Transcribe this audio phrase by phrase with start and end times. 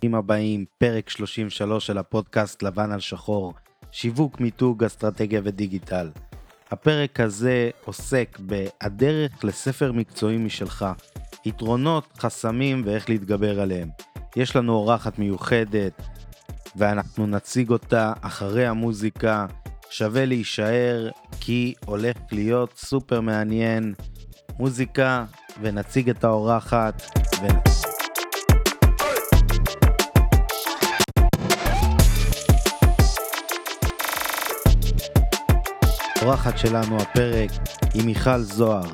[0.00, 3.54] ברוכים הבאים, פרק 33 של הפודקאסט לבן על שחור,
[3.92, 6.10] שיווק, מיתוג, אסטרטגיה ודיגיטל.
[6.70, 10.86] הפרק הזה עוסק ב"הדרך לספר מקצועי משלך",
[11.46, 13.88] יתרונות, חסמים ואיך להתגבר עליהם.
[14.36, 16.02] יש לנו אורחת מיוחדת,
[16.76, 19.46] ואנחנו נציג אותה אחרי המוזיקה.
[19.90, 21.08] שווה להישאר,
[21.40, 23.94] כי הולך להיות סופר מעניין.
[24.58, 25.24] מוזיקה,
[25.60, 27.02] ונציג את האורחת.
[27.42, 27.89] ונ...
[36.20, 37.50] האורחת שלנו הפרק
[37.94, 38.90] היא מיכל זוהר.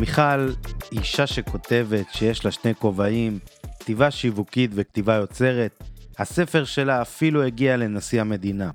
[0.00, 0.52] מיכל
[0.92, 3.38] אישה שכותבת שיש לה שני כובעים,
[3.80, 5.82] כתיבה שיווקית וכתיבה יוצרת.
[6.18, 8.70] הספר שלה אפילו הגיע לנשיא המדינה.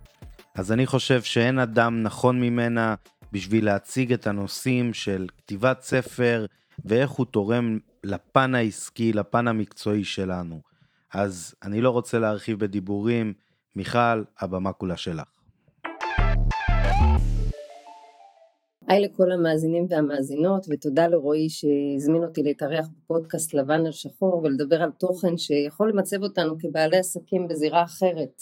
[0.56, 2.96] אז אני חושב שאין אדם נכון ממנה
[3.32, 6.46] בשביל להציג את הנושאים של כתיבת ספר
[6.86, 10.62] ואיך הוא תורם לפן העסקי, לפן המקצועי שלנו.
[11.14, 13.34] אז אני לא רוצה להרחיב בדיבורים,
[13.76, 15.33] מיכל, הבמה כולה שלך.
[18.88, 24.92] היי לכל המאזינים והמאזינות ותודה לרועי שהזמין אותי להתארח בפודקאסט לבן על שחור ולדבר על
[24.92, 28.42] תוכן שיכול למצב אותנו כבעלי עסקים בזירה אחרת.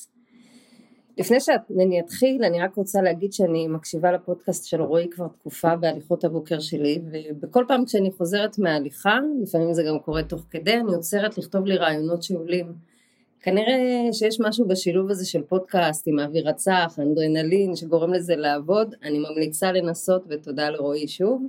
[1.18, 6.24] לפני שאני אתחיל אני רק רוצה להגיד שאני מקשיבה לפודקאסט של רועי כבר תקופה בהליכות
[6.24, 11.38] הבוקר שלי ובכל פעם כשאני חוזרת מההליכה, לפעמים זה גם קורה תוך כדי, אני עוצרת
[11.38, 12.74] לכתוב לי רעיונות שעולים
[13.44, 19.20] כנראה שיש משהו בשילוב הזה של פודקאסט עם אוויר צח, אנדרנלין, שגורם לזה לעבוד, אני
[19.20, 21.48] ממליצה לנסות ותודה לרועי שוב.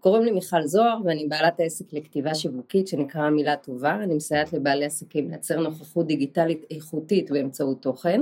[0.00, 4.84] קוראים לי מיכל זוהר ואני בעלת העסק לכתיבה שיווקית שנקרא מילה טובה, אני מסייעת לבעלי
[4.84, 8.20] עסקים לייצר נוכחות דיגיטלית איכותית באמצעות תוכן.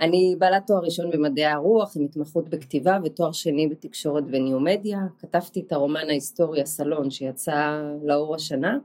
[0.00, 5.72] אני בעלת תואר ראשון במדעי הרוח עם התמחות בכתיבה ותואר שני בתקשורת וניו-מדיה, כתבתי את
[5.72, 8.78] הרומן ההיסטורי הסלון שיצא לאור השנה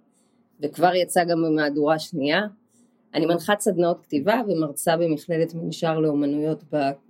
[0.61, 2.41] וכבר יצא גם במהדורה שנייה,
[3.13, 6.63] אני מנחת סדנאות כתיבה ומרצה במכללת מנשר לאומנויות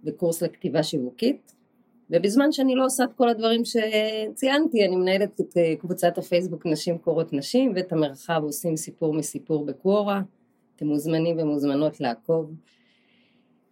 [0.04, 1.54] בקורס לכתיבה שיווקית
[2.10, 6.98] ובזמן שאני לא עושה את כל הדברים שציינתי אני מנהלת את אה, קבוצת הפייסבוק נשים
[6.98, 10.22] קורות נשים ואת המרחב עושים סיפור מסיפור בקוורה
[10.76, 12.52] אתם מוזמנים ומוזמנות לעקוב.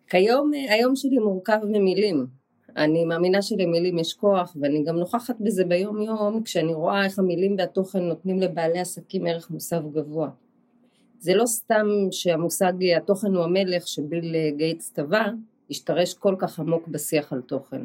[0.08, 2.25] כיום אה, היום שלי מורכב ממילים.
[2.78, 7.56] אני מאמינה שלמילים יש כוח ואני גם נוכחת בזה ביום יום כשאני רואה איך המילים
[7.58, 10.30] והתוכן נותנים לבעלי עסקים ערך מוסף גבוה
[11.20, 15.24] זה לא סתם שהמושג התוכן הוא המלך שביל גייטס טבע,
[15.70, 17.81] השתרש כל כך עמוק בשיח על תוכן.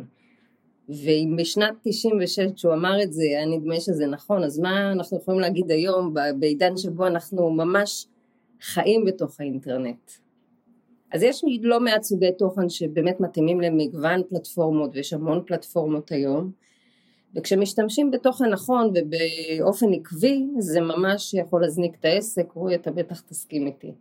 [0.89, 5.41] ואם בשנת 96 שהוא אמר את זה היה נדמה שזה נכון, אז מה אנחנו יכולים
[5.41, 8.07] להגיד היום בעידן שבו אנחנו ממש
[8.61, 10.11] חיים בתוך האינטרנט.
[11.13, 16.51] אז יש לא מעט סוגי תוכן שבאמת מתאימים למגוון פלטפורמות ויש המון פלטפורמות היום
[17.37, 23.67] וכשמשתמשים בתוכן נכון ובאופן עקבי זה ממש יכול להזניק את העסק, רועי אתה בטח תסכים
[23.67, 23.93] איתי.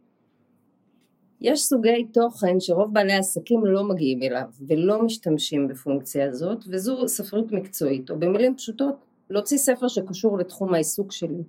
[1.41, 7.51] יש סוגי תוכן שרוב בעלי העסקים לא מגיעים אליו ולא משתמשים בפונקציה הזאת וזו ספרות
[7.51, 8.95] מקצועית או במילים פשוטות
[9.29, 11.43] להוציא ספר שקשור לתחום העיסוק שלי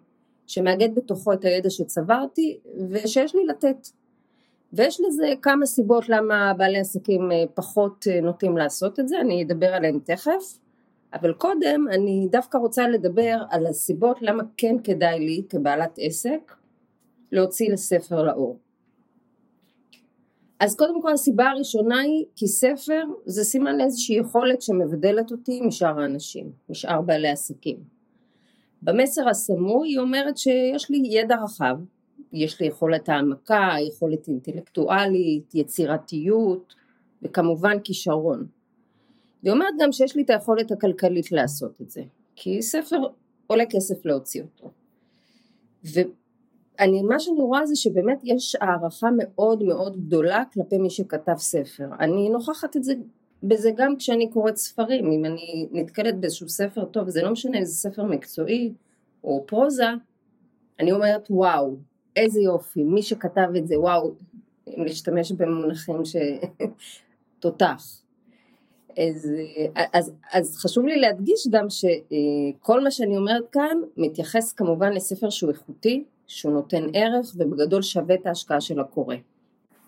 [0.46, 2.58] שמאגד בתוכו את הידע שצברתי
[2.90, 3.88] ושיש לי לתת.
[4.72, 9.42] ויש לזה כמה סיבות למה בעלי עסקים אה, פחות אה, נוטים לעשות את זה אני
[9.42, 10.58] אדבר עליהם תכף
[11.12, 16.52] אבל קודם אני דווקא רוצה לדבר על הסיבות למה כן כדאי לי כבעלת עסק
[17.32, 18.58] להוציא לספר לאור.
[20.60, 26.00] אז קודם כל הסיבה הראשונה היא כי ספר זה סימן לאיזושהי יכולת שמבדלת אותי משאר
[26.00, 27.76] האנשים, משאר בעלי עסקים.
[28.82, 31.76] במסר הסמוי היא אומרת שיש לי ידע רחב,
[32.32, 36.74] יש לי יכולת העמקה, יכולת אינטלקטואלית, יצירתיות
[37.22, 38.46] וכמובן כישרון.
[39.42, 42.02] והיא אומרת גם שיש לי את היכולת הכלכלית לעשות את זה,
[42.36, 42.96] כי ספר
[43.46, 44.70] עולה כסף להוציא אותו.
[45.84, 51.88] ואני, מה שאני רואה זה שבאמת יש הערכה מאוד מאוד גדולה כלפי מי שכתב ספר.
[52.00, 52.94] אני נוכחת את זה
[53.42, 57.64] בזה גם כשאני קוראת ספרים, אם אני נתקלת באיזשהו ספר טוב, זה לא משנה אם
[57.64, 58.72] זה ספר מקצועי
[59.24, 59.86] או פרוזה,
[60.80, 61.76] אני אומרת וואו,
[62.16, 64.14] איזה יופי, מי שכתב את זה, וואו,
[64.68, 66.16] אם להשתמש במונחים ש...
[67.40, 67.99] תותח.
[68.98, 69.32] אז,
[69.92, 75.50] אז, אז חשוב לי להדגיש גם שכל מה שאני אומרת כאן מתייחס כמובן לספר שהוא
[75.50, 79.14] איכותי, שהוא נותן ערך ובגדול שווה את ההשקעה של הקורא.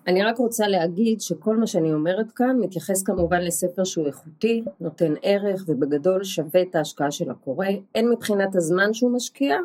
[0.07, 5.15] אני רק רוצה להגיד שכל מה שאני אומרת כאן מתייחס כמובן לספר שהוא איכותי, נותן
[5.23, 9.57] ערך ובגדול שווה את ההשקעה של הקורא, הן מבחינת הזמן שהוא משקיע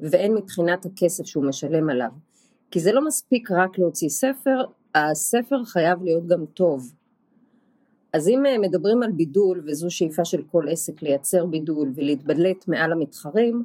[0.00, 2.10] והן מבחינת הכסף שהוא משלם עליו.
[2.70, 4.64] כי זה לא מספיק רק להוציא ספר,
[4.94, 6.92] הספר חייב להיות גם טוב.
[8.12, 12.92] אז אם אה, מדברים על בידול, וזו שאיפה של כל עסק לייצר בידול ולהתבלט מעל
[12.92, 13.64] המתחרים,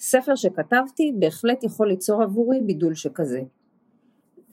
[0.00, 3.40] ספר שכתבתי בהחלט יכול ליצור עבורי בידול שכזה.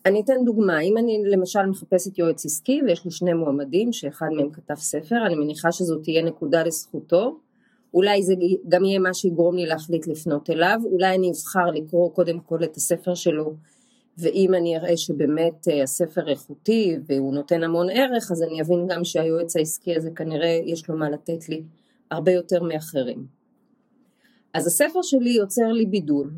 [0.05, 4.49] אני אתן דוגמה, אם אני למשל מחפשת יועץ עסקי ויש לי שני מועמדים שאחד מהם
[4.51, 7.39] כתב ספר, אני מניחה שזאת תהיה נקודה לזכותו,
[7.93, 8.33] אולי זה
[8.67, 12.75] גם יהיה מה שיגרום לי להחליט לפנות אליו, אולי אני אבחר לקרוא קודם כל את
[12.75, 13.53] הספר שלו,
[14.17, 19.03] ואם אני אראה שבאמת אה, הספר איכותי והוא נותן המון ערך, אז אני אבין גם
[19.03, 21.63] שהיועץ העסקי הזה כנראה יש לו מה לתת לי
[22.11, 23.25] הרבה יותר מאחרים.
[24.53, 26.31] אז הספר שלי יוצר לי בידול,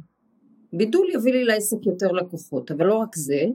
[0.74, 3.46] בידול יביא לי לעסק יותר לקוחות, אבל לא רק זה,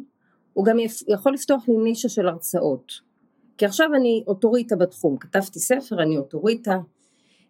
[0.52, 0.76] הוא גם
[1.08, 2.92] יכול לפתוח לי נישה של הרצאות.
[3.58, 6.78] כי עכשיו אני אוטוריטה בתחום, כתבתי ספר, אני אוטוריטה,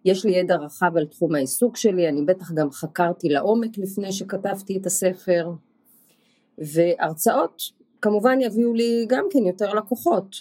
[0.05, 4.77] יש לי ידע רחב על תחום העיסוק שלי, אני בטח גם חקרתי לעומק לפני שכתבתי
[4.77, 5.51] את הספר,
[6.59, 7.63] והרצאות
[8.01, 10.37] כמובן יביאו לי גם כן יותר לקוחות.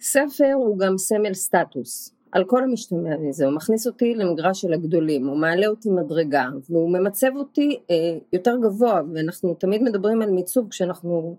[0.00, 5.26] ספר הוא גם סמל סטטוס, על כל המשתמע מזה, הוא מכניס אותי למגרש של הגדולים,
[5.26, 10.68] הוא מעלה אותי מדרגה והוא ממצב אותי אה, יותר גבוה ואנחנו תמיד מדברים על מיצוב
[10.70, 11.36] כשאנחנו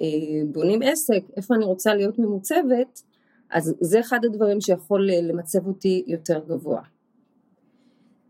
[0.00, 0.06] אה,
[0.52, 3.02] בונים עסק, איפה אני רוצה להיות ממוצבת,
[3.50, 6.80] אז זה אחד הדברים שיכול אה, למצב אותי יותר גבוה.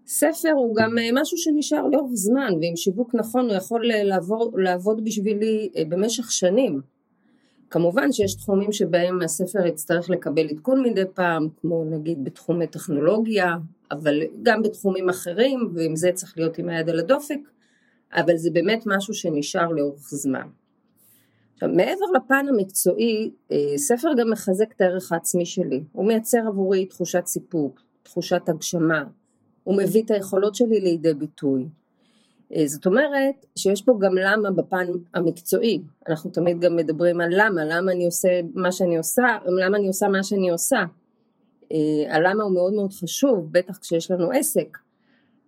[0.06, 4.52] ספר הוא גם אה, משהו שנשאר לאורך זמן ועם שיווק נכון הוא יכול אה, לעבור,
[4.56, 6.80] לעבוד בשבילי אה, במשך שנים
[7.70, 13.56] כמובן שיש תחומים שבהם הספר יצטרך לקבל עדכון מדי פעם, כמו נגיד בתחומי טכנולוגיה,
[13.90, 17.38] אבל גם בתחומים אחרים, ועם זה צריך להיות עם היד על הדופק,
[18.12, 20.46] אבל זה באמת משהו שנשאר לאורך זמן.
[21.54, 23.30] עכשיו, מעבר לפן המקצועי,
[23.76, 25.84] ספר גם מחזק את הערך העצמי שלי.
[25.92, 29.04] הוא מייצר עבורי תחושת סיפוק, תחושת הגשמה,
[29.64, 31.68] הוא מביא את היכולות שלי לידי ביטוי.
[32.54, 37.64] אה, זאת אומרת שיש פה גם למה בפן המקצועי, אנחנו תמיד גם מדברים על למה,
[37.64, 40.84] למה אני עושה מה שאני עושה, למה אני עושה מה שאני עושה.
[41.72, 44.78] אה, הלמה הוא מאוד מאוד חשוב, בטח כשיש לנו עסק.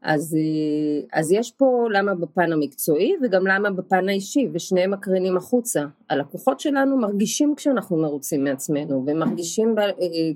[0.03, 5.85] אז, אה, אז יש פה למה בפן המקצועי וגם למה בפן האישי, ושניהם מקרינים החוצה.
[6.11, 9.75] הלקוחות שלנו מרגישים כשאנחנו מרוצים מעצמנו, ומרגישים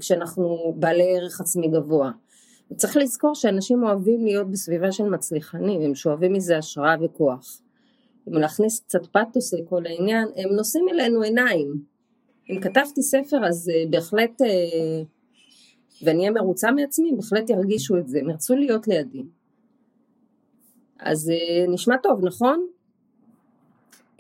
[0.00, 2.11] כשאנחנו בעלי ערך עצמי גבוה.
[2.76, 7.61] צריך לזכור שאנשים אוהבים להיות בסביבה של מצליחנים, הם שואבים מזה השראה וכוח.
[8.28, 11.75] אם להכניס קצת פתוס לכל העניין, הם נושאים אלינו עיניים.
[12.50, 14.44] אם כתבתי ספר אז uh, בהחלט, uh,
[16.02, 19.22] ואני אהיה מרוצה מעצמי, בהחלט ירגישו את זה, הם ירצו להיות לידי.
[20.99, 22.67] אז uh, נשמע טוב, נכון?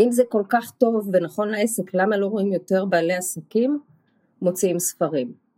[0.00, 3.80] אם זה כל כך טוב ונכון לעסק, למה לא רואים יותר בעלי עסקים
[4.42, 5.49] מוציאים ספרים?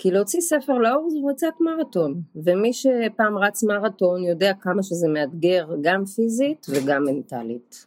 [0.00, 5.68] כי להוציא ספר לאור זו ריצת מרתון, ומי שפעם רץ מרתון יודע כמה שזה מאתגר
[5.80, 7.86] גם פיזית וגם מנטלית.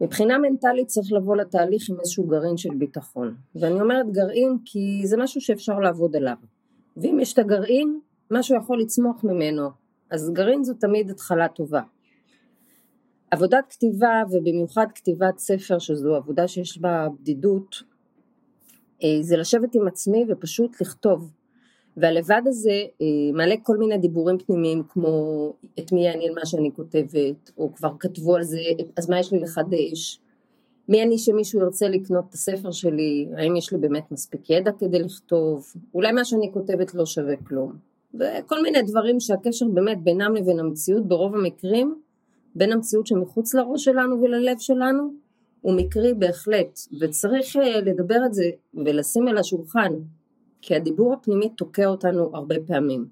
[0.00, 5.16] מבחינה מנטלית צריך לבוא לתהליך עם איזשהו גרעין של ביטחון, ואני אומרת גרעין כי זה
[5.16, 6.36] משהו שאפשר לעבוד עליו,
[6.96, 8.00] ואם יש את הגרעין,
[8.30, 9.68] משהו יכול לצמוח ממנו,
[10.10, 11.82] אז גרעין זו תמיד התחלה טובה.
[13.30, 17.82] עבודת כתיבה ובמיוחד כתיבת ספר שזו עבודה שיש בה בדידות
[19.20, 21.30] זה לשבת עם עצמי ופשוט לכתוב.
[21.96, 27.50] והלבד הזה אה, מעלה כל מיני דיבורים פנימיים כמו את מי יעניין מה שאני כותבת,
[27.58, 28.60] או כבר כתבו על זה,
[28.96, 30.20] אז מה יש לי לחדש,
[30.88, 34.98] מי אני שמישהו ירצה לקנות את הספר שלי, האם יש לי באמת מספיק ידע כדי
[34.98, 37.72] לכתוב, אולי מה שאני כותבת לא שווה כלום.
[38.14, 42.00] וכל מיני דברים שהקשר באמת בינם לבין המציאות ברוב המקרים,
[42.54, 45.10] בין המציאות שמחוץ לראש שלנו וללב שלנו,
[45.60, 49.92] הוא מקרי בהחלט, וצריך אה, לדבר את זה ולשים על השולחן,
[50.62, 53.06] כי הדיבור הפנימי תוקע אותנו הרבה פעמים.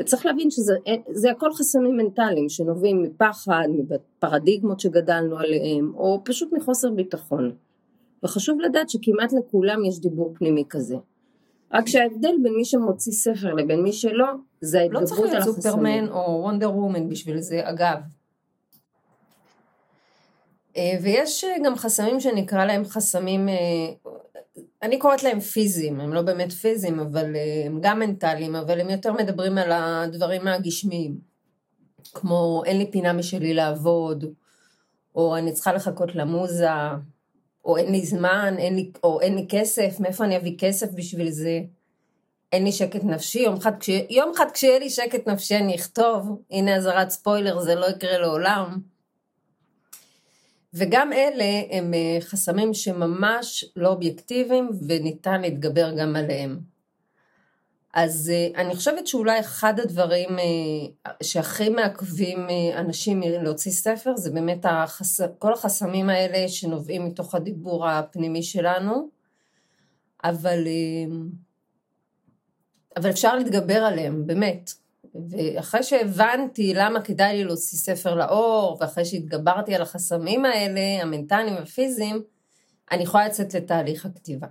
[0.00, 6.90] וצריך להבין שזה אה, הכל חסמים מנטליים שנובעים מפחד, מפרדיגמות שגדלנו עליהם, או פשוט מחוסר
[6.90, 7.52] ביטחון.
[8.22, 10.96] וחשוב לדעת שכמעט לכולם יש דיבור פנימי כזה.
[11.72, 14.26] רק שההבדל בין מי שמוציא ספר לבין מי שלא,
[14.60, 15.38] זה לא ההתגברות על החסמים.
[15.38, 17.96] לא צריך להיות סופרמן או וונדר וומן בשביל זה, אגב.
[20.76, 23.54] אה, ויש אה, גם חסמים שנקרא להם חסמים, אה,
[24.82, 27.36] אני קוראת להם פיזיים, הם לא באמת פיזיים, אבל
[27.66, 31.18] הם גם מנטליים, אבל הם יותר מדברים על הדברים הגשמיים,
[32.12, 34.24] כמו אין לי פינה משלי לעבוד,
[35.14, 36.68] או אני צריכה לחכות למוזה,
[37.64, 41.30] או אין לי זמן, אין לי, או אין לי כסף, מאיפה אני אביא כסף בשביל
[41.30, 41.60] זה?
[42.52, 43.88] אין לי שקט נפשי, יום אחד, כש...
[44.10, 48.91] יום אחד כשיהיה לי שקט נפשי אני אכתוב, הנה אזהרת ספוילר, זה לא יקרה לעולם.
[50.74, 56.58] וגם אלה הם אה, חסמים שממש לא אובייקטיביים וניתן להתגבר גם עליהם.
[57.94, 64.66] אז אה, אני חושבת שאולי אחד הדברים אה, שהכי מעכבים אנשים להוציא ספר זה באמת
[64.68, 65.20] החס...
[65.38, 69.08] כל החסמים האלה שנובעים מתוך הדיבור הפנימי שלנו,
[70.24, 70.58] אבל,
[72.96, 74.81] אבל אפשר להתגבר עליהם, באמת.
[75.14, 82.22] ואחרי שהבנתי למה כדאי לי להוציא ספר לאור, ואחרי שהתגברתי על החסמים האלה, המנטליים והפיזיים,
[82.92, 84.46] אני יכולה לצאת לתהליך הכתיבה.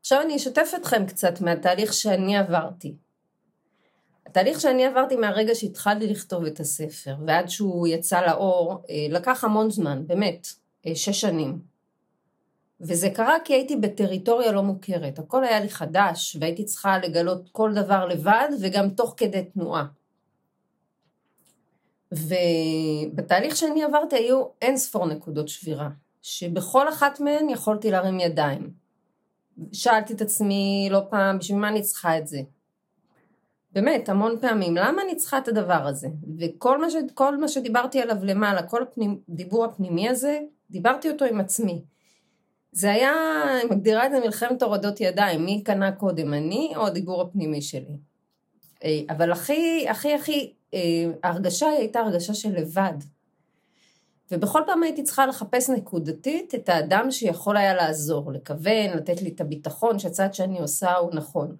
[0.00, 2.94] עכשיו אני אשתף אתכם קצת מהתהליך שאני עברתי.
[4.26, 9.70] התהליך שאני עברתי מהרגע שהתחלתי לכתוב את הספר ועד שהוא יצא לאור, אה, לקח המון
[9.70, 10.46] זמן, באמת,
[10.86, 11.71] אה, שש שנים.
[12.82, 17.72] וזה קרה כי הייתי בטריטוריה לא מוכרת, הכל היה לי חדש והייתי צריכה לגלות כל
[17.74, 19.86] דבר לבד וגם תוך כדי תנועה.
[22.12, 25.88] ובתהליך שאני עברתי היו אין ספור נקודות שבירה,
[26.22, 28.70] שבכל אחת מהן יכולתי להרים ידיים.
[29.72, 32.40] שאלתי את עצמי לא פעם, בשביל מה אני צריכה את זה?
[33.72, 36.08] באמת, המון פעמים, למה אני צריכה את הדבר הזה?
[36.38, 36.94] וכל מה, ש,
[37.40, 38.82] מה שדיברתי עליו למעלה, כל
[39.28, 41.82] הדיבור הפנימי הזה, דיברתי אותו עם עצמי.
[42.72, 43.12] זה היה,
[43.60, 47.96] אני מגדירה את זה מלחמת הורדות ידיים, מי קנה קודם, אני או הדיבור הפנימי שלי.
[48.84, 50.80] אה, אבל הכי, הכי, הכי, אה,
[51.22, 52.94] ההרגשה הייתה הרגשה של לבד.
[54.30, 59.40] ובכל פעם הייתי צריכה לחפש נקודתית את האדם שיכול היה לעזור, לכוון, לתת לי את
[59.40, 61.56] הביטחון שהצעד שאני עושה הוא נכון.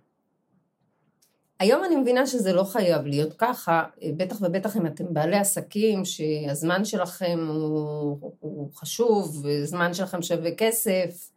[1.62, 3.84] היום אני מבינה שזה לא חייב להיות ככה,
[4.16, 11.30] בטח ובטח אם אתם בעלי עסקים שהזמן שלכם הוא, הוא חשוב וזמן שלכם שווה כסף.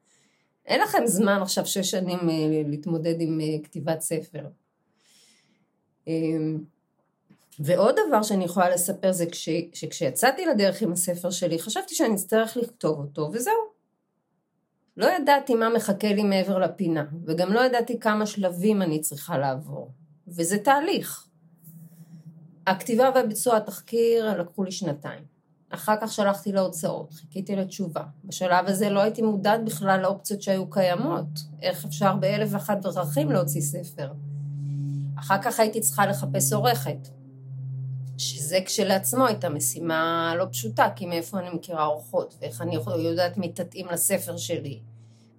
[0.66, 4.48] אין לכם זמן עכשיו שש שנים אה, להתמודד עם אה, כתיבת ספר.
[6.08, 6.58] אמ,
[7.60, 12.58] ועוד דבר שאני יכולה לספר זה כש, שכשיצאתי לדרך עם הספר שלי חשבתי שאני אצטרך
[12.58, 13.54] לכתוב אותו וזהו.
[14.98, 19.92] לא ידעתי מה מחכה לי מעבר לפינה וגם לא ידעתי כמה שלבים אני צריכה לעבור.
[20.28, 21.28] וזה תהליך.
[22.68, 25.24] הכתיבה והביצוע התחקיר לקחו לי שנתיים.
[25.70, 28.04] אחר כך שלחתי להוצאות, חיכיתי לתשובה.
[28.24, 31.40] בשלב הזה לא הייתי מודעת בכלל לאופציות שהיו קיימות.
[31.62, 34.12] איך אפשר באלף ואחת דרכים להוציא ספר.
[35.20, 37.08] אחר כך הייתי צריכה לחפש עורכת,
[38.18, 43.50] שזה כשלעצמו הייתה משימה לא פשוטה, כי מאיפה אני מכירה עורכות, ואיך אני יודעת מי
[43.50, 44.80] תתאים לספר שלי,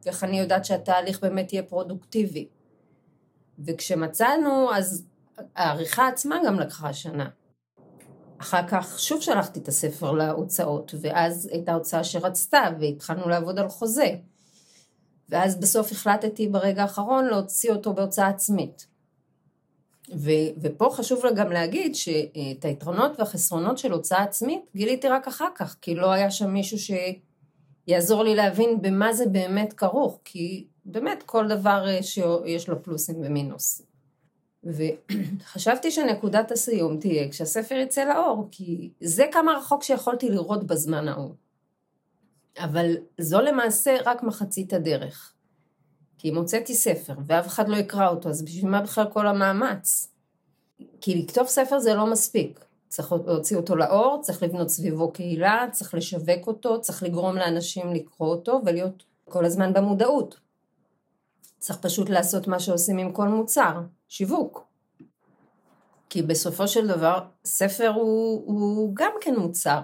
[0.05, 2.49] ואיך אני יודעת שהתהליך באמת יהיה פרודוקטיבי.
[3.58, 5.04] וכשמצאנו, אז
[5.56, 7.28] העריכה עצמה גם לקחה שנה.
[8.38, 14.14] אחר כך שוב שלחתי את הספר להוצאות, ואז הייתה הוצאה שרצתה, והתחלנו לעבוד על חוזה.
[15.28, 18.86] ואז בסוף החלטתי ברגע האחרון להוציא אותו בהוצאה עצמית.
[20.14, 20.30] ו,
[20.62, 25.94] ופה חשוב גם להגיד שאת היתרונות והחסרונות של הוצאה עצמית גיליתי רק אחר כך, כי
[25.94, 26.78] לא היה שם מישהו
[27.88, 33.16] שיעזור לי להבין במה זה באמת כרוך, כי באמת כל דבר אה, שיש לו פלוסים
[33.19, 33.83] ומינוס.
[34.64, 41.35] וחשבתי שנקודת הסיום תהיה כשהספר יצא לאור, כי זה כמה רחוק שיכולתי לראות בזמן ההוא.
[42.59, 45.33] אבל זו למעשה רק מחצית הדרך.
[46.19, 50.12] כי אם הוצאתי ספר ואף אחד לא יקרא אותו, אז בשביל מה בכלל כל המאמץ?
[51.00, 52.64] כי לכתוב ספר זה לא מספיק.
[52.88, 58.28] צריך להוציא אותו לאור, צריך לבנות סביבו קהילה, צריך לשווק אותו, צריך לגרום לאנשים לקרוא
[58.28, 60.46] אותו ולהיות כל הזמן במודעות.
[61.66, 64.66] צריך פשוט לעשות מה שעושים עם כל מוצר, שיווק.
[66.11, 69.80] כי בסופו של דבר, ספר הוא, הוא גם כן מוצר.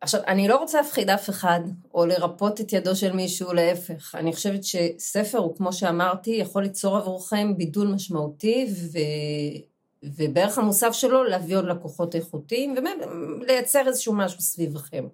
[0.00, 1.60] עכשיו, אני לא רוצה להפחיד אף אחד,
[1.94, 4.14] או לרפות את ידו של מישהו, להפך.
[4.14, 8.98] אני חושבת שספר הוא, כמו שאמרתי, יכול ליצור עבורכם בידול משמעותי, ו...
[10.02, 12.74] ובערך המוסף שלו להביא עוד לקוחות איכותיים,
[13.40, 15.04] ולייצר איזשהו משהו סביבכם.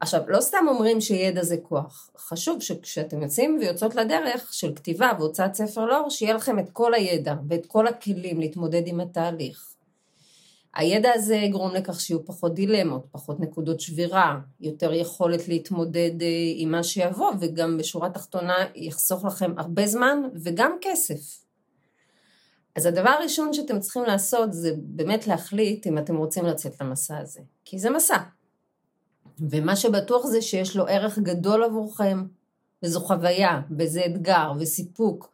[0.00, 2.10] עכשיו, לא סתם אומרים שידע זה כוח.
[2.18, 7.34] חשוב שכשאתם יוצאים ויוצאות לדרך של כתיבה והוצאת ספר לאור, שיהיה לכם את כל הידע
[7.48, 9.72] ואת כל הכלים להתמודד עם התהליך.
[10.74, 16.70] הידע הזה יגרום לכך שיהיו פחות דילמות, פחות נקודות שבירה, יותר יכולת להתמודד אה, עם
[16.70, 21.46] מה שיבוא, וגם בשורה תחתונה יחסוך לכם הרבה זמן וגם כסף.
[22.76, 27.40] אז הדבר הראשון שאתם צריכים לעשות זה באמת להחליט אם אתם רוצים לצאת למסע הזה,
[27.64, 28.18] כי זה מסע.
[29.40, 32.26] ומה שבטוח זה שיש לו ערך גדול עבורכם,
[32.82, 35.32] וזו חוויה, וזה אתגר, וסיפוק,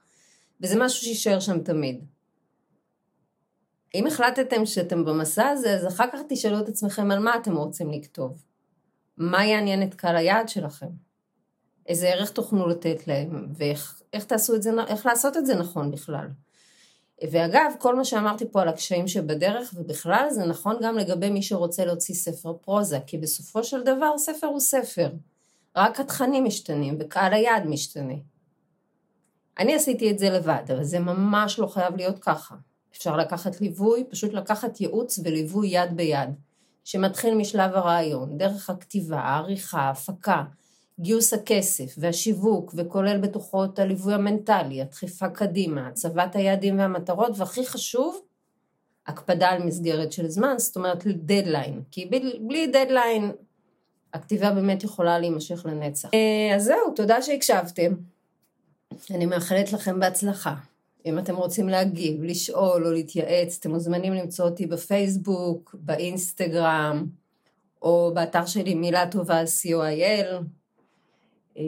[0.61, 2.05] וזה משהו שיישאר שם תמיד.
[3.95, 7.91] אם החלטתם שאתם במסע הזה, אז אחר כך תשאלו את עצמכם על מה אתם רוצים
[7.91, 8.45] לכתוב.
[9.17, 10.87] מה יעניין את קהל היעד שלכם?
[11.87, 16.27] איזה ערך תוכלו לתת להם, ואיך תעשו את זה, איך לעשות את זה נכון בכלל.
[17.31, 21.85] ואגב, כל מה שאמרתי פה על הקשיים שבדרך, ובכלל זה נכון גם לגבי מי שרוצה
[21.85, 25.11] להוציא ספר פרוזה, כי בסופו של דבר ספר הוא ספר.
[25.77, 28.15] רק התכנים משתנים וקהל היעד משתנה.
[29.59, 32.55] אני עשיתי את זה לבד, אבל זה ממש לא חייב להיות ככה.
[32.93, 36.31] אפשר לקחת ליווי, פשוט לקחת ייעוץ וליווי יד ביד,
[36.85, 40.45] שמתחיל משלב הרעיון, דרך הכתיבה, העריכה, ההפקה,
[41.01, 48.21] גיוס הכסף והשיווק, וכולל בתוכו את הליווי המנטלי, הדחיפה קדימה, הצבת היעדים והמטרות, והכי חשוב,
[49.07, 52.07] הקפדה על מסגרת של זמן, זאת אומרת דדליין, כי
[52.41, 53.33] בלי, דדליין
[54.15, 56.09] הכתיבה באמת יכולה להימשך לנצח.
[56.15, 57.93] אה, אז זהו, תודה שהקשבתם.
[59.11, 60.55] אני מאחלת לכם בהצלחה.
[61.07, 67.07] אם אתם רוצים להגיב, לשאול או להתייעץ, אתם מוזמנים למצוא אותי בפייסבוק, באינסטגרם,
[67.83, 70.45] או באתר שלי מילה טובה co.il.
[71.59, 71.63] אה,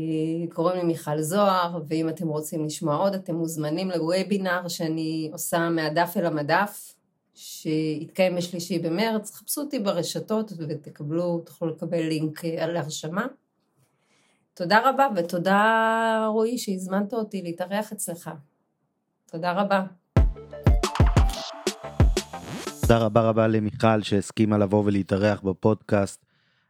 [0.52, 6.14] קוראים לי מיכל זוהר, ואם אתם רוצים לשמוע עוד, אתם מוזמנים לוובינר שאני עושה מהדף
[6.16, 6.94] אל המדף,
[7.34, 13.26] שיתקיים בשלישי במרץ, חפשו אותי ברשתות ותקבלו, תוכלו לקבל לינק אה, על הרשמה.
[14.54, 18.30] תודה רבה, ותודה רועי שהזמנת אותי להתארח אצלך.
[19.30, 19.84] תודה רבה.
[22.80, 26.26] תודה רבה רבה למיכל שהסכימה לבוא ולהתארח בפודקאסט.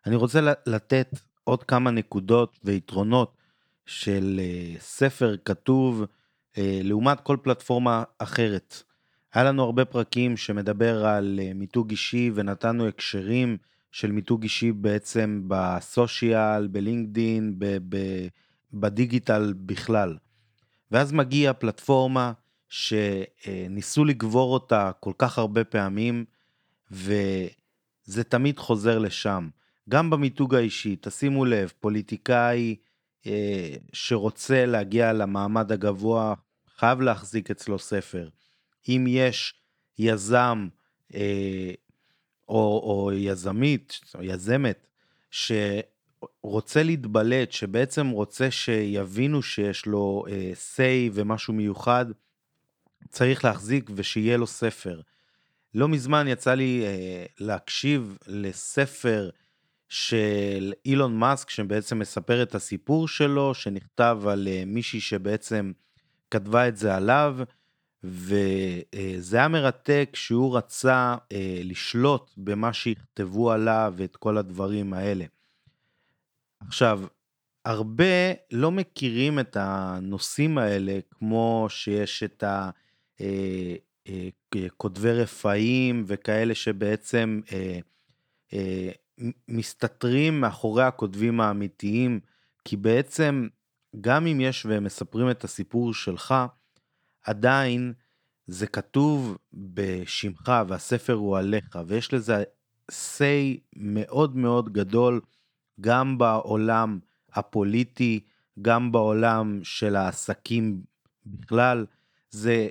[0.06, 1.08] אני רוצה לתת
[1.44, 3.36] עוד כמה נקודות ויתרונות
[3.86, 8.82] של uh, ספר כתוב uh, לעומת כל פלטפורמה אחרת.
[9.32, 13.56] היה לנו הרבה פרקים שמדבר על uh, מיתוג אישי ונתנו הקשרים
[13.92, 17.58] של מיתוג אישי בעצם בסושיאל, בלינקדין,
[18.72, 20.16] בדיגיטל בכלל.
[20.90, 22.32] ואז מגיעה פלטפורמה
[22.68, 26.24] שניסו לגבור אותה כל כך הרבה פעמים,
[26.90, 29.48] וזה תמיד חוזר לשם.
[29.88, 32.76] גם במיתוג האישי, תשימו לב, פוליטיקאי
[33.26, 36.34] אה, שרוצה להגיע למעמד הגבוה,
[36.76, 38.28] חייב להחזיק אצלו ספר.
[38.88, 39.54] אם יש
[39.98, 40.68] יזם
[41.14, 41.70] אה,
[42.48, 44.86] או, או יזמית, או יזמת,
[45.30, 52.06] שרוצה להתבלט, שבעצם רוצה שיבינו שיש לו אה, say ומשהו מיוחד,
[53.08, 55.00] צריך להחזיק ושיהיה לו ספר.
[55.74, 59.30] לא מזמן יצא לי אה, להקשיב לספר
[59.94, 65.72] של אילון מאסק, שבעצם מספר את הסיפור שלו, שנכתב על אה, מישהי שבעצם
[66.30, 67.36] כתבה את זה עליו,
[68.04, 75.24] וזה היה מרתק שהוא רצה אה, לשלוט במה שיכתבו עליו ואת כל הדברים האלה.
[76.68, 77.00] עכשיו,
[77.64, 82.70] הרבה לא מכירים את הנושאים האלה, כמו שיש את ה...
[83.20, 83.76] אה,
[84.76, 87.40] כותבי רפאים וכאלה שבעצם
[89.48, 92.20] מסתתרים מאחורי הכותבים האמיתיים,
[92.64, 93.48] כי בעצם
[94.00, 96.34] גם אם יש והם מספרים את הסיפור שלך,
[97.22, 97.92] עדיין
[98.46, 102.44] זה כתוב בשמך והספר הוא עליך, ויש לזה
[102.90, 105.20] say מאוד מאוד גדול
[105.80, 106.98] גם בעולם
[107.32, 108.20] הפוליטי,
[108.62, 110.82] גם בעולם של העסקים
[111.26, 111.86] בכלל.
[112.30, 112.68] זה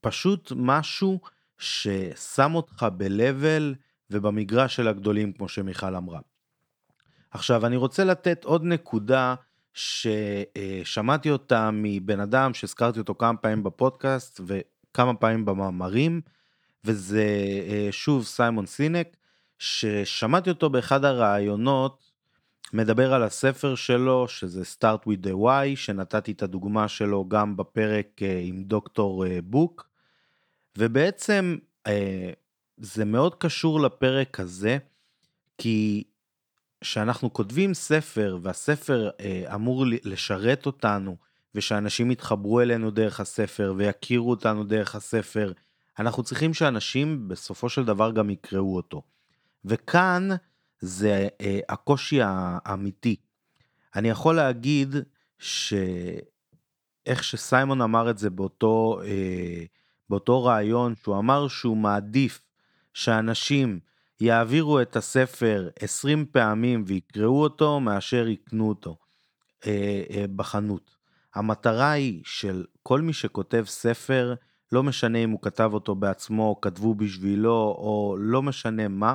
[0.00, 1.20] פשוט משהו
[1.58, 3.74] ששם אותך ב-level
[4.14, 6.20] ובמגרש של הגדולים, כמו שמיכל אמרה.
[7.30, 9.34] עכשיו, אני רוצה לתת עוד נקודה
[9.74, 16.20] ששמעתי אותה מבן אדם שהזכרתי אותו כמה פעמים בפודקאסט וכמה פעמים במאמרים,
[16.84, 17.26] וזה
[17.68, 19.16] אה, שוב סיימון סינק,
[19.58, 22.10] ששמעתי אותו באחד הראיונות
[22.72, 28.22] מדבר על הספר שלו, שזה Start with the Why, שנתתי את הדוגמה שלו גם בפרק
[28.22, 29.88] אה, עם דוקטור אה, בוק,
[30.78, 31.56] ובעצם
[32.76, 34.78] זה מאוד קשור לפרק הזה,
[35.58, 36.04] כי
[36.80, 41.16] כשאנחנו כותבים ספר והספר אה, אמור לשרת אותנו
[41.54, 45.52] ושאנשים יתחברו אלינו דרך הספר ויכירו אותנו דרך הספר,
[45.98, 49.02] אנחנו צריכים שאנשים בסופו של דבר גם יקראו אותו.
[49.64, 50.28] וכאן
[50.80, 53.16] זה אה, הקושי האמיתי.
[53.96, 54.96] אני יכול להגיד
[55.38, 56.24] שאיך
[57.06, 59.64] שסיימון אמר את זה באותו, אה,
[60.10, 62.40] באותו רעיון, שהוא אמר שהוא מעדיף
[62.94, 63.80] שאנשים
[64.20, 68.96] יעבירו את הספר 20 פעמים ויקראו אותו מאשר יקנו אותו
[69.66, 70.96] אה, אה, בחנות.
[71.34, 74.34] המטרה היא של כל מי שכותב ספר,
[74.72, 79.14] לא משנה אם הוא כתב אותו בעצמו, כתבו בשבילו, או לא משנה מה,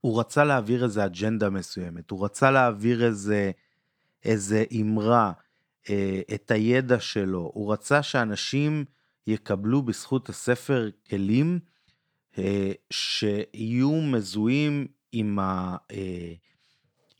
[0.00, 3.50] הוא רצה להעביר איזה אג'נדה מסוימת, הוא רצה להעביר איזה,
[4.24, 5.32] איזה אמרה,
[5.90, 8.84] אה, את הידע שלו, הוא רצה שאנשים
[9.26, 11.58] יקבלו בזכות הספר כלים
[12.90, 16.32] שיהיו מזוהים עם, ה, אה,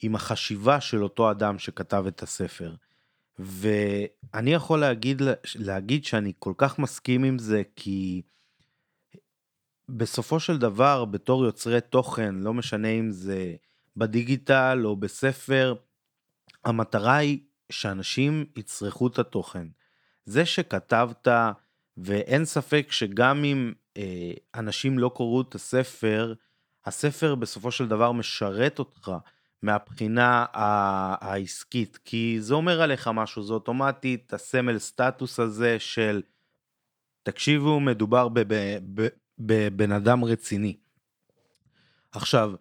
[0.03, 2.75] עם החשיבה של אותו אדם שכתב את הספר.
[3.39, 5.23] ואני יכול להגיד,
[5.55, 8.23] להגיד שאני כל כך מסכים עם זה, כי
[9.89, 13.55] בסופו של דבר, בתור יוצרי תוכן, לא משנה אם זה
[13.97, 15.75] בדיגיטל או בספר,
[16.65, 17.39] המטרה היא
[17.71, 19.67] שאנשים יצרכו את התוכן.
[20.25, 21.29] זה שכתבת,
[21.97, 23.80] ואין ספק שגם אם אה,
[24.55, 26.35] אנשים לא קראו את הספר,
[26.85, 29.13] הספר בסופו של דבר משרת אותך
[29.63, 36.23] מהבחינה העסקית, כי זה אומר עליך משהו, זה אוטומטית הסמל סטטוס הזה של
[37.23, 38.29] תקשיבו, מדובר
[39.39, 40.77] בבן אדם רציני.
[42.13, 42.53] עכשיו,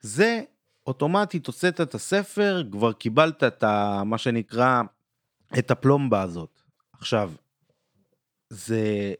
[0.00, 0.40] זה
[0.86, 4.82] אוטומטית הוצאת את הספר, כבר קיבלת את ה, מה שנקרא,
[5.58, 6.60] את הפלומבה הזאת.
[6.92, 7.32] עכשיו,
[8.50, 9.14] זה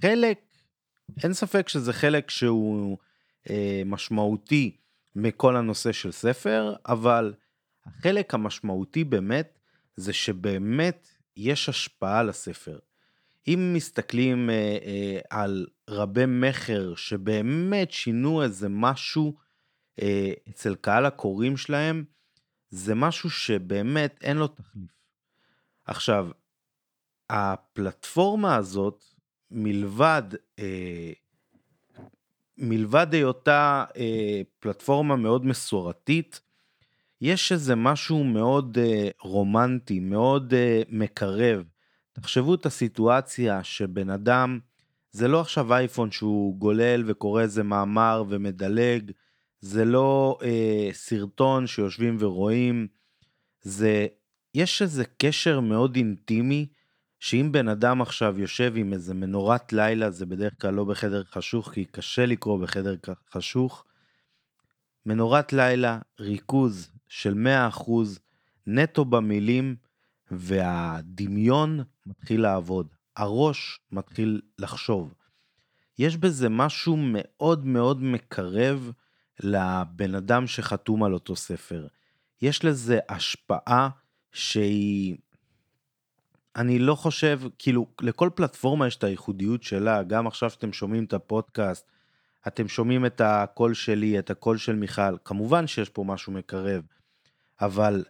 [0.00, 0.40] חלק,
[1.24, 2.98] אין ספק שזה חלק שהוא
[3.50, 4.76] אה, משמעותי
[5.16, 7.34] מכל הנושא של ספר, אבל
[7.86, 9.58] החלק המשמעותי באמת
[9.96, 12.78] זה שבאמת יש השפעה לספר.
[13.48, 19.36] אם מסתכלים אה, אה, על רבי מכר שבאמת שינו איזה משהו
[20.02, 22.04] אה, אצל קהל הקוראים שלהם,
[22.70, 24.90] זה משהו שבאמת אין לו תחליף.
[25.84, 26.28] עכשיו,
[27.30, 29.04] הפלטפורמה הזאת,
[29.50, 30.22] מלבד,
[30.58, 31.12] אה,
[32.58, 36.40] מלבד היותה אה, פלטפורמה מאוד מסורתית,
[37.20, 40.54] יש איזה משהו מאוד אה, רומנטי, מאוד
[40.88, 41.64] מקרב.
[42.12, 44.58] תחשבו את הסיטואציה שבן אדם,
[45.16, 49.12] זה לא עכשיו אייפון שהוא גולל וקורא איזה מאמר ומדלג,
[49.60, 52.86] זה לא אה, סרטון שיושבים ורואים,
[53.62, 54.06] זה,
[54.54, 56.66] יש איזה קשר מאוד אינטימי,
[57.26, 61.70] שאם בן אדם עכשיו יושב עם איזה מנורת לילה, זה בדרך כלל לא בחדר חשוך,
[61.72, 62.94] כי קשה לקרוא בחדר
[63.30, 63.84] חשוך,
[65.06, 67.34] מנורת לילה, ריכוז של
[67.76, 67.90] 100%
[68.66, 69.76] נטו במילים,
[70.30, 72.86] והדמיון מתחיל לעבוד,
[73.16, 75.14] הראש מתחיל לחשוב.
[75.98, 78.92] יש בזה משהו מאוד מאוד מקרב
[79.40, 81.86] לבן אדם שחתום על אותו ספר.
[82.42, 83.88] יש לזה השפעה
[84.32, 85.16] שהיא...
[86.56, 91.12] אני לא חושב, כאילו, לכל פלטפורמה יש את הייחודיות שלה, גם עכשיו שאתם שומעים את
[91.12, 91.90] הפודקאסט,
[92.46, 96.82] אתם שומעים את הקול שלי, את הקול של מיכל, כמובן שיש פה משהו מקרב,
[97.60, 98.04] אבל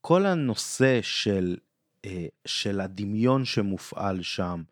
[0.00, 1.56] כל הנושא של,
[2.04, 4.62] אה, של הדמיון שמופעל שם,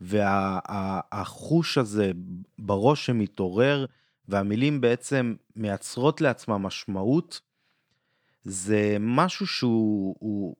[0.00, 2.12] והחוש הזה
[2.58, 3.86] בראש שמתעורר,
[4.28, 7.40] והמילים בעצם מייצרות לעצמם משמעות,
[8.44, 10.56] זה משהו שהוא, הוא,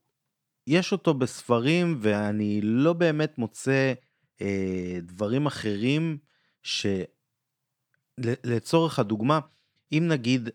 [0.66, 3.92] יש אותו בספרים ואני לא באמת מוצא
[4.40, 6.18] אה, דברים אחרים
[8.20, 9.40] שלצורך הדוגמה,
[9.92, 10.48] אם נגיד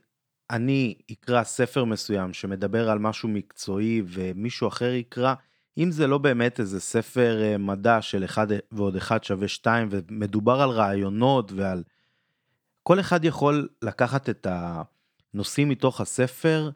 [0.50, 5.34] אני אקרא ספר מסוים שמדבר על משהו מקצועי ומישהו אחר יקרא,
[5.78, 10.62] אם זה לא באמת איזה ספר אה, מדע של אחד ועוד אחד שווה שתיים ומדובר
[10.62, 11.84] על רעיונות ועל
[12.84, 16.70] כל אחד יכול לקחת את הנושאים מתוך הספר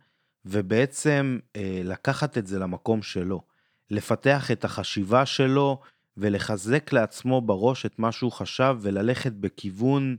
[0.45, 3.41] ובעצם אה, לקחת את זה למקום שלו,
[3.89, 5.79] לפתח את החשיבה שלו
[6.17, 10.17] ולחזק לעצמו בראש את מה שהוא חשב וללכת בכיוון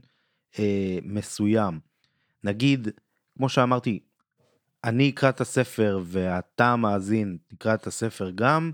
[0.59, 1.79] אה, מסוים.
[2.43, 2.87] נגיד,
[3.37, 3.99] כמו שאמרתי,
[4.83, 8.71] אני אקרא את הספר ואתה המאזין תקרא את הספר גם,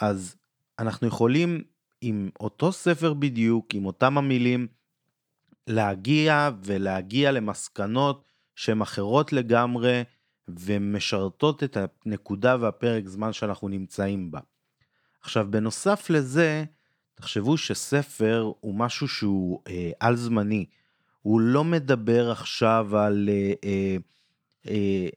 [0.00, 0.36] אז
[0.78, 1.62] אנחנו יכולים
[2.00, 4.66] עם אותו ספר בדיוק, עם אותם המילים,
[5.66, 8.24] להגיע ולהגיע למסקנות
[8.54, 10.02] שהן אחרות לגמרי
[10.48, 11.76] ומשרתות את
[12.06, 14.40] הנקודה והפרק זמן שאנחנו נמצאים בה.
[15.22, 16.64] עכשיו, בנוסף לזה,
[17.14, 20.66] תחשבו שספר הוא משהו שהוא אה, על זמני.
[21.22, 23.96] הוא לא מדבר עכשיו על אה, אה,
[24.68, 25.08] אה,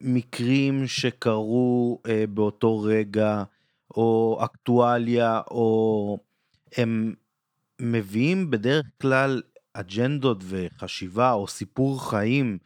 [0.00, 3.44] מקרים שקרו אה, באותו רגע,
[3.96, 6.18] או אקטואליה, או
[6.76, 7.14] הם
[7.80, 12.58] מביאים בדרך כלל אג'נדות וחשיבה או סיפור חיים,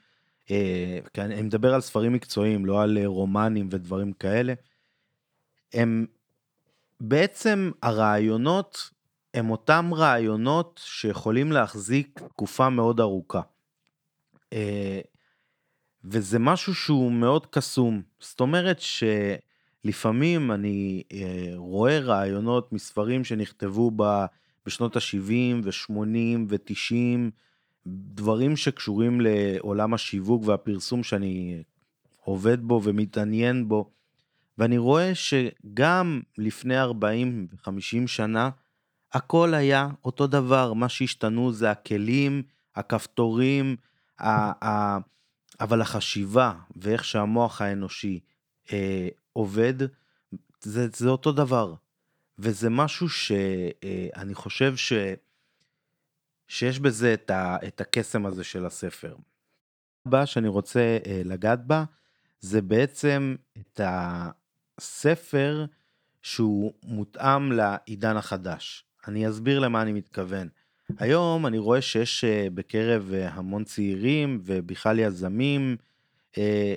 [0.50, 4.54] אה, אני מדבר על ספרים מקצועיים, לא על אה, רומנים ודברים כאלה,
[5.72, 6.06] הם
[7.00, 8.90] בעצם הרעיונות
[9.34, 13.40] הם אותם רעיונות שיכולים להחזיק תקופה מאוד ארוכה.
[14.52, 15.00] אה,
[16.04, 18.02] וזה משהו שהוא מאוד קסום.
[18.20, 18.80] זאת אומרת
[19.84, 21.02] שלפעמים אני
[21.56, 23.90] רואה רעיונות מספרים שנכתבו.
[24.66, 27.30] בשנות ה-70 ו-80 ו-90,
[27.86, 31.62] דברים שקשורים לעולם השיווק והפרסום שאני
[32.24, 33.90] עובד בו ומתעניין בו,
[34.58, 38.50] ואני רואה שגם לפני 40 ו-50 שנה,
[39.12, 42.42] הכל היה אותו דבר, מה שהשתנו זה הכלים,
[42.74, 43.76] הכפתורים,
[44.18, 44.98] ה- ה-
[45.60, 48.20] אבל החשיבה ואיך שהמוח האנושי
[48.72, 49.74] אה, עובד,
[50.60, 51.74] זה, זה אותו דבר.
[52.38, 54.92] וזה משהו שאני אה, חושב ש...
[56.48, 57.56] שיש בזה את, ה...
[57.66, 59.16] את הקסם הזה של הספר.
[60.06, 61.84] הבא שאני רוצה אה, לגעת בה
[62.40, 65.66] זה בעצם את הספר
[66.22, 68.84] שהוא מותאם לעידן החדש.
[69.08, 70.48] אני אסביר למה אני מתכוון.
[70.98, 75.76] היום אני רואה שיש אה, בקרב המון צעירים ובכלל יזמים
[76.38, 76.74] אה,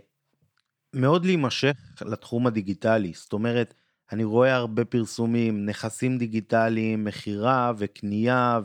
[0.94, 3.12] מאוד להימשך לתחום הדיגיטלי.
[3.16, 3.74] זאת אומרת,
[4.12, 8.60] אני רואה הרבה פרסומים, נכסים דיגיטליים, מכירה וקנייה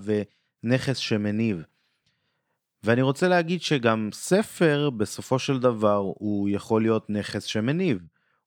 [0.64, 1.62] ונכס שמניב.
[2.84, 7.98] ואני רוצה להגיד שגם ספר, בסופו של דבר, הוא יכול להיות נכס שמניב.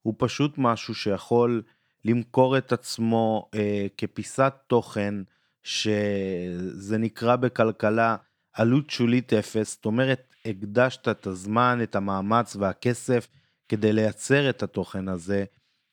[0.02, 1.62] הוא פשוט משהו שיכול
[2.04, 5.14] למכור את עצמו אה, כפיסת תוכן,
[5.62, 8.16] שזה נקרא בכלכלה
[8.52, 13.28] עלות שולית אפס, זאת אומרת, הקדשת את הזמן, את המאמץ והכסף
[13.68, 15.44] כדי לייצר את התוכן הזה,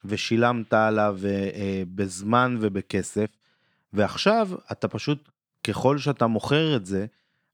[0.06, 3.30] ושילמת עליו אה, אה, בזמן ובכסף,
[3.94, 5.30] ועכשיו אתה פשוט,
[5.68, 7.06] ככל שאתה מוכר את זה,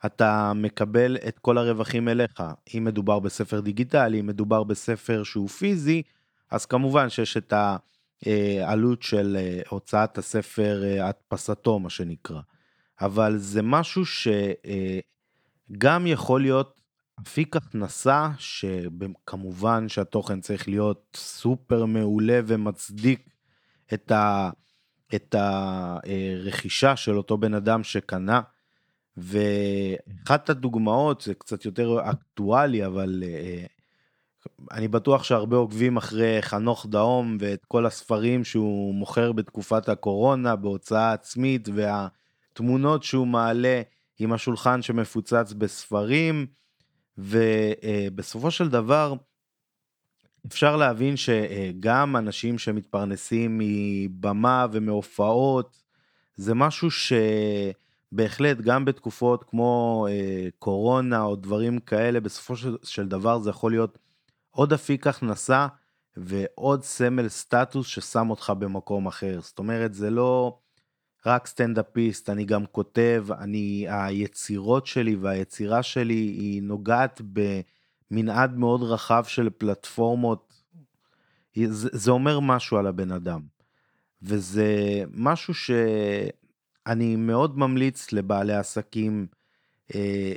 [0.05, 2.43] אתה מקבל את כל הרווחים אליך.
[2.77, 6.01] אם מדובר בספר דיגיטלי, אם מדובר בספר שהוא פיזי,
[6.51, 7.53] אז כמובן שיש את
[8.25, 12.41] העלות של אה, הוצאת הספר, אה, הדפסתו, מה שנקרא.
[13.01, 16.81] אבל זה משהו שגם יכול להיות
[17.21, 23.29] אפיק הכנסה, שכמובן שהתוכן צריך להיות סופר מעולה ומצדיק
[23.93, 24.49] את, ה,
[25.15, 28.41] את הרכישה של אותו בן אדם שקנה.
[29.17, 33.65] ואחת הדוגמאות, זה קצת יותר אקטואלי, אבל אה,
[34.71, 41.13] אני בטוח שהרבה עוקבים אחרי חנוך דאום ואת כל הספרים שהוא מוכר בתקופת הקורונה בהוצאה
[41.13, 43.81] עצמית והתמונות שהוא מעלה
[44.19, 46.45] עם השולחן שמפוצץ בספרים
[47.17, 49.13] ובסופו של דבר
[50.47, 55.81] אפשר להבין שגם אנשים שמתפרנסים מבמה ומהופעות
[56.35, 63.49] זה משהו שבהחלט גם בתקופות כמו אה, קורונה או דברים כאלה בסופו של, דבר זה
[63.49, 63.97] יכול להיות
[64.49, 65.67] עוד אפיק הכנסה
[66.17, 69.39] ועוד סמל סטטוס ששם אותך במקום אחר.
[69.41, 70.57] זאת אומרת, זה לא
[71.25, 77.21] רק סטנדאפיסט, אני גם כותב, אני, היצירות שלי והיצירה שלי היא נוגעת
[78.11, 80.53] במנעד מאוד רחב של פלטפורמות.
[81.55, 83.41] זה, זה אומר משהו על הבן אדם.
[84.21, 89.27] וזה משהו שאני מאוד ממליץ לבעלי עסקים
[89.95, 90.33] אה,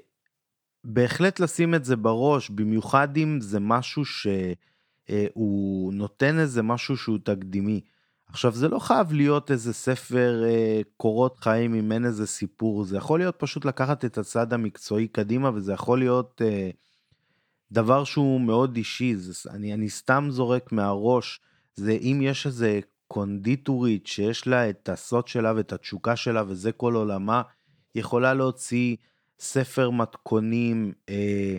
[0.85, 7.19] בהחלט לשים את זה בראש, במיוחד אם זה משהו שהוא אה, נותן איזה משהו שהוא
[7.25, 7.81] תקדימי.
[8.29, 12.97] עכשיו, זה לא חייב להיות איזה ספר אה, קורות חיים אם אין איזה סיפור, זה
[12.97, 16.71] יכול להיות פשוט לקחת את הצד המקצועי קדימה, וזה יכול להיות אה,
[17.75, 21.41] דבר שהוא מאוד אישי, זה, אני, אני סתם זורק מהראש,
[21.77, 26.95] זה אם יש איזה קונדיטורית שיש לה את הסוד שלה ואת התשוקה שלה וזה כל
[26.95, 27.43] עולמה,
[27.95, 28.97] יכולה להוציא
[29.39, 31.57] ספר מתכונים אה,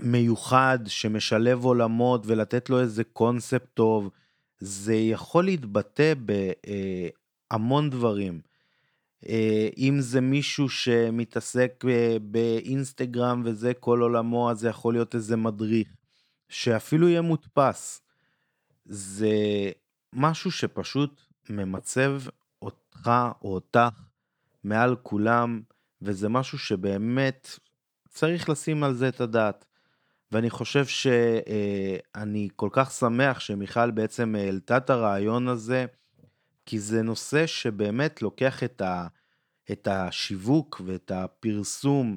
[0.00, 4.10] מיוחד שמשלב עולמות ולתת לו איזה קונספט טוב,
[4.58, 6.12] זה יכול להתבטא
[7.50, 8.40] בהמון אה, דברים.
[9.28, 15.36] אה, אם זה מישהו שמתעסק אה, באינסטגרם וזה כל עולמו, אז זה יכול להיות איזה
[15.36, 15.88] מדריך,
[16.48, 18.00] שאפילו יהיה מודפס.
[18.84, 19.28] זה
[20.12, 22.20] משהו שפשוט ממצב
[22.62, 23.10] אותך
[23.42, 23.88] או אותך
[24.64, 25.60] מעל כולם.
[26.02, 27.58] וזה משהו שבאמת
[28.08, 29.64] צריך לשים על זה את הדעת.
[30.32, 35.86] ואני חושב שאני אה, כל כך שמח שמיכל בעצם העלתה את הרעיון הזה,
[36.68, 39.06] כי זה נושא שבאמת לוקח את, ה,
[39.72, 42.16] את השיווק ואת הפרסום,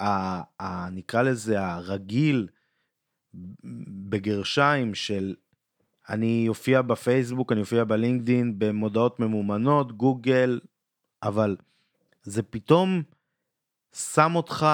[0.00, 0.04] ה,
[0.62, 2.48] ה, נקרא לזה הרגיל,
[4.08, 5.34] בגרשיים של
[6.08, 10.60] אני אופיע בפייסבוק, אני אופיע בלינקדין, במודעות ממומנות, גוגל,
[11.22, 11.56] אבל
[12.22, 13.02] זה פתאום
[13.92, 14.66] שם אותך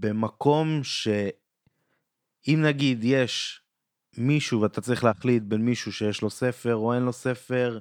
[0.00, 3.62] במקום שאם נגיד יש
[4.18, 7.78] מישהו ואתה צריך להחליט בין מישהו שיש לו ספר או אין לו ספר,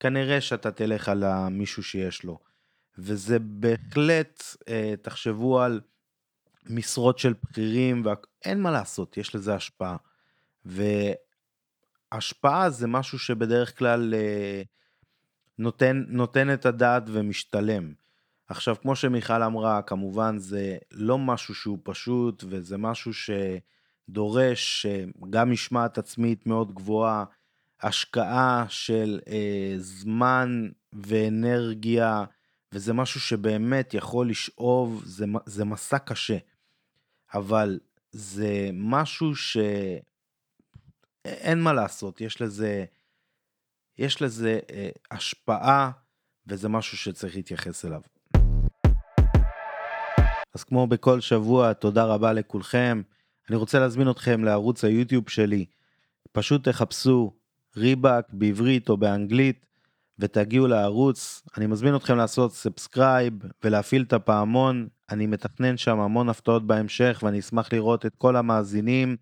[0.00, 2.38] כנראה שאתה תלך על המישהו שיש לו.
[2.98, 5.80] וזה בהחלט, אה, תחשבו על
[6.66, 9.96] משרות של בכירים, ואין מה לעשות, יש לזה השפעה.
[12.12, 14.62] והשפעה זה משהו שבדרך כלל אה,
[15.58, 17.92] נותן, נותן את הדעת ומשתלם.
[18.48, 23.12] עכשיו, כמו שמיכל אמרה, כמובן זה לא משהו שהוא פשוט, וזה משהו
[24.08, 24.86] שדורש
[25.30, 27.24] גם משמעת עצמית מאוד גבוהה,
[27.82, 32.24] השקעה של אה, זמן ואנרגיה,
[32.72, 36.36] וזה משהו שבאמת יכול לשאוב, זה, זה מסע קשה.
[37.34, 37.78] אבל
[38.12, 39.70] זה משהו שאין
[41.60, 42.84] מה לעשות, יש לזה,
[43.98, 45.90] יש לזה אה, השפעה,
[46.46, 48.00] וזה משהו שצריך להתייחס אליו.
[50.54, 53.02] אז כמו בכל שבוע, תודה רבה לכולכם.
[53.48, 55.66] אני רוצה להזמין אתכם לערוץ היוטיוב שלי.
[56.32, 57.32] פשוט תחפשו
[57.76, 59.66] ריבק בעברית או באנגלית
[60.18, 61.42] ותגיעו לערוץ.
[61.56, 63.34] אני מזמין אתכם לעשות subscribe
[63.64, 64.88] ולהפעיל את הפעמון.
[65.10, 69.16] אני מתכנן שם המון הפתעות בהמשך ואני אשמח לראות את כל המאזינים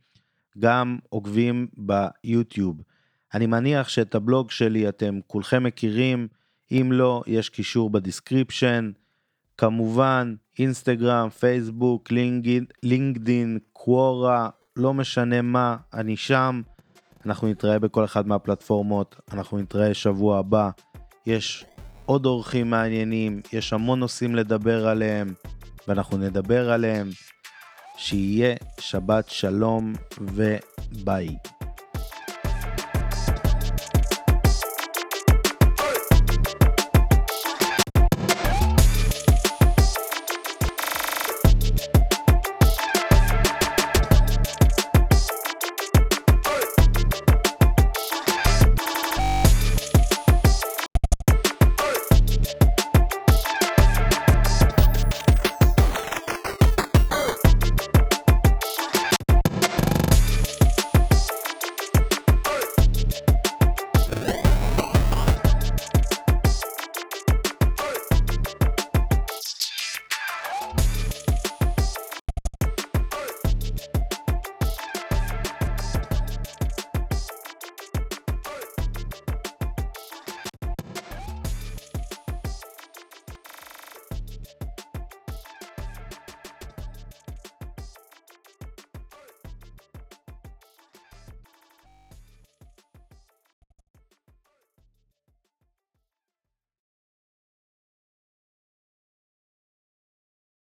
[0.59, 2.83] גם עוקבים ביוטיוב.
[3.35, 6.29] אני מניח שאת הבלוג שלי אתם כולכם מכירים,
[6.73, 8.91] אם לא, יש קישור ב description.
[9.59, 12.09] כמובן, אינסטגרם, פייסבוק,
[12.83, 16.63] לינקדין, Quora, לא משנה מה, אני שם.
[17.27, 20.71] אנחנו נתראה בכל אחד מהפלטפורמות, אנחנו נתראה שבוע הבא.
[21.27, 21.65] יש
[22.07, 25.35] עוד אורחים מעניינים, יש המון נושאים לדבר עליהם,
[25.89, 27.11] ואנחנו נדבר עליהם.
[27.99, 31.37] שיהיה שבת שלום וביי.